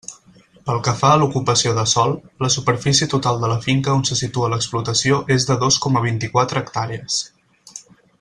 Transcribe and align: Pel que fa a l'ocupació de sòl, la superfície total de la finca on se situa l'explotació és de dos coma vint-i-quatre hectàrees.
Pel 0.67 0.79
que 0.85 0.93
fa 1.01 1.09
a 1.15 1.17
l'ocupació 1.23 1.73
de 1.79 1.83
sòl, 1.91 2.13
la 2.45 2.49
superfície 2.53 3.09
total 3.13 3.39
de 3.43 3.51
la 3.53 3.59
finca 3.67 3.93
on 3.99 4.03
se 4.11 4.17
situa 4.23 4.49
l'explotació 4.55 5.21
és 5.39 5.47
de 5.51 5.59
dos 5.65 5.79
coma 5.85 6.03
vint-i-quatre 6.07 6.65
hectàrees. 6.65 7.21